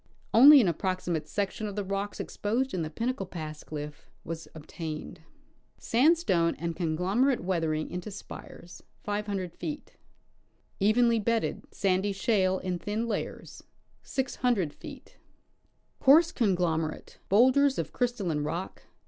Only 0.33 0.59
an 0.59 0.67
approximate 0.67 1.27
section 1.27 1.67
of 1.67 1.75
the 1.75 1.83
rocks 1.83 2.17
exj^osed 2.17 2.73
in 2.73 2.81
the 2.81 2.89
Pin 2.89 3.09
nacle 3.13 3.27
pass 3.29 3.63
cliff 3.63 4.09
was 4.23 4.47
obtained. 4.55 5.21
Sandstone 5.77 6.55
and 6.55 6.75
conglomerate 6.75 7.41
weathering 7.43 7.87
into 7.91 8.09
spires. 8.09 8.81
Evenly 10.79 11.19
bedded, 11.19 11.65
sandy 11.71 12.13
shale 12.13 12.57
in 12.57 12.79
thin 12.79 13.07
layers 13.07 13.61
Coarse 15.99 16.31
conglomerate; 16.31 17.19
bowlders 17.29 17.77
of 17.77 17.93
crystalline 17.93 18.41
rock 18.43 18.87